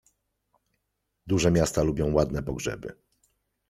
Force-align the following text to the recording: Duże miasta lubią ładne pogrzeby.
Duże 1.27 1.51
miasta 1.51 1.83
lubią 1.83 2.13
ładne 2.13 2.43
pogrzeby. 2.43 2.95